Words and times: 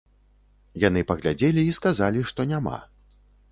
Яны 0.83 1.03
паглядзелі 1.11 1.61
і 1.73 1.77
сказалі, 1.81 2.19
што 2.33 2.49
няма. 2.55 2.83